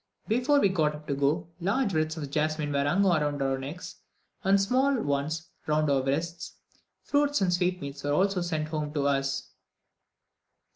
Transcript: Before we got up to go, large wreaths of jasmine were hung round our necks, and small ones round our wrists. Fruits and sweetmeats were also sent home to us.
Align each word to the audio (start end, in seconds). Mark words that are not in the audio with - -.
Before 0.27 0.59
we 0.59 0.69
got 0.69 0.95
up 0.95 1.05
to 1.09 1.13
go, 1.13 1.49
large 1.59 1.93
wreaths 1.93 2.17
of 2.17 2.31
jasmine 2.31 2.73
were 2.73 2.85
hung 2.85 3.03
round 3.03 3.39
our 3.39 3.59
necks, 3.59 3.97
and 4.43 4.59
small 4.59 4.99
ones 4.99 5.49
round 5.67 5.91
our 5.91 6.01
wrists. 6.03 6.53
Fruits 7.03 7.39
and 7.39 7.53
sweetmeats 7.53 8.03
were 8.03 8.13
also 8.13 8.41
sent 8.41 8.69
home 8.69 8.95
to 8.95 9.05
us. 9.05 9.51